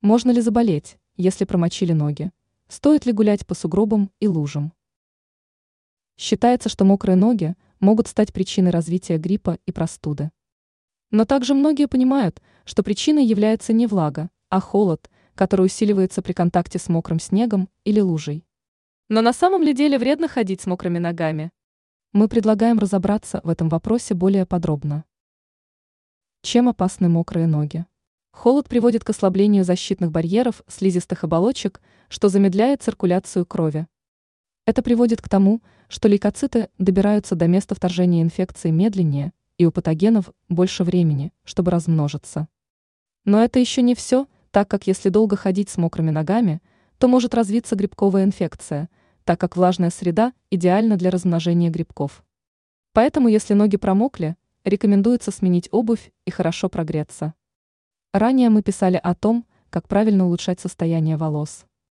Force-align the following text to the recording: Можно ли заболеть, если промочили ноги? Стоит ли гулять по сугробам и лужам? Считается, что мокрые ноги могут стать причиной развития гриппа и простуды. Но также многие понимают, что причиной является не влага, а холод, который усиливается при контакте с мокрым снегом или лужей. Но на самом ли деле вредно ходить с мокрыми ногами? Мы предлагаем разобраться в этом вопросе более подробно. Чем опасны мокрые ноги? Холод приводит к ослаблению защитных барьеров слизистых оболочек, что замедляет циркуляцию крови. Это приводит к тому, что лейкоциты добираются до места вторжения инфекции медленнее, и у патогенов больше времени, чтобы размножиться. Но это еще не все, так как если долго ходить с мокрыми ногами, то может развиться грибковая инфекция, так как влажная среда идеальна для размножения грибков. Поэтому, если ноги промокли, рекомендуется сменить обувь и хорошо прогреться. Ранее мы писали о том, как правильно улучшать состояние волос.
Можно 0.00 0.30
ли 0.30 0.40
заболеть, 0.40 0.96
если 1.16 1.44
промочили 1.44 1.92
ноги? 1.92 2.30
Стоит 2.68 3.04
ли 3.04 3.12
гулять 3.12 3.44
по 3.44 3.54
сугробам 3.54 4.12
и 4.20 4.28
лужам? 4.28 4.72
Считается, 6.16 6.68
что 6.68 6.84
мокрые 6.84 7.16
ноги 7.16 7.56
могут 7.80 8.06
стать 8.06 8.32
причиной 8.32 8.70
развития 8.70 9.18
гриппа 9.18 9.58
и 9.66 9.72
простуды. 9.72 10.30
Но 11.10 11.24
также 11.24 11.54
многие 11.54 11.88
понимают, 11.88 12.40
что 12.64 12.84
причиной 12.84 13.24
является 13.26 13.72
не 13.72 13.88
влага, 13.88 14.30
а 14.50 14.60
холод, 14.60 15.10
который 15.34 15.66
усиливается 15.66 16.22
при 16.22 16.32
контакте 16.32 16.78
с 16.78 16.88
мокрым 16.88 17.18
снегом 17.18 17.68
или 17.82 17.98
лужей. 17.98 18.46
Но 19.08 19.20
на 19.20 19.32
самом 19.32 19.62
ли 19.62 19.74
деле 19.74 19.98
вредно 19.98 20.28
ходить 20.28 20.60
с 20.60 20.66
мокрыми 20.66 20.98
ногами? 20.98 21.50
Мы 22.12 22.28
предлагаем 22.28 22.78
разобраться 22.78 23.40
в 23.42 23.48
этом 23.48 23.68
вопросе 23.68 24.14
более 24.14 24.46
подробно. 24.46 25.04
Чем 26.42 26.68
опасны 26.68 27.08
мокрые 27.08 27.48
ноги? 27.48 27.84
Холод 28.38 28.68
приводит 28.68 29.02
к 29.02 29.10
ослаблению 29.10 29.64
защитных 29.64 30.12
барьеров 30.12 30.62
слизистых 30.68 31.24
оболочек, 31.24 31.80
что 32.08 32.28
замедляет 32.28 32.84
циркуляцию 32.84 33.44
крови. 33.44 33.88
Это 34.64 34.80
приводит 34.80 35.20
к 35.20 35.28
тому, 35.28 35.60
что 35.88 36.06
лейкоциты 36.06 36.68
добираются 36.78 37.34
до 37.34 37.48
места 37.48 37.74
вторжения 37.74 38.22
инфекции 38.22 38.70
медленнее, 38.70 39.32
и 39.56 39.66
у 39.66 39.72
патогенов 39.72 40.30
больше 40.48 40.84
времени, 40.84 41.32
чтобы 41.42 41.72
размножиться. 41.72 42.46
Но 43.24 43.42
это 43.42 43.58
еще 43.58 43.82
не 43.82 43.96
все, 43.96 44.28
так 44.52 44.68
как 44.68 44.86
если 44.86 45.08
долго 45.08 45.34
ходить 45.34 45.68
с 45.68 45.76
мокрыми 45.76 46.12
ногами, 46.12 46.62
то 46.98 47.08
может 47.08 47.34
развиться 47.34 47.74
грибковая 47.74 48.22
инфекция, 48.22 48.88
так 49.24 49.40
как 49.40 49.56
влажная 49.56 49.90
среда 49.90 50.32
идеальна 50.48 50.96
для 50.96 51.10
размножения 51.10 51.70
грибков. 51.70 52.24
Поэтому, 52.92 53.26
если 53.26 53.54
ноги 53.54 53.76
промокли, 53.76 54.36
рекомендуется 54.62 55.32
сменить 55.32 55.68
обувь 55.72 56.12
и 56.24 56.30
хорошо 56.30 56.68
прогреться. 56.68 57.34
Ранее 58.12 58.48
мы 58.48 58.62
писали 58.62 58.98
о 59.02 59.14
том, 59.14 59.44
как 59.68 59.86
правильно 59.86 60.26
улучшать 60.26 60.60
состояние 60.60 61.16
волос. 61.16 61.66